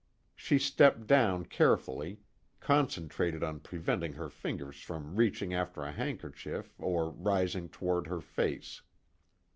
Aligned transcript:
She 0.35 0.57
stepped 0.57 1.05
down 1.05 1.45
carefully, 1.45 2.21
concentrated 2.59 3.43
on 3.43 3.59
preventing 3.59 4.13
her 4.13 4.29
fingers 4.29 4.81
from 4.81 5.15
reaching 5.15 5.53
after 5.53 5.83
a 5.83 5.91
handkerchief 5.91 6.73
or 6.79 7.11
rising 7.11 7.69
toward 7.69 8.07
her 8.07 8.19
face. 8.19 8.81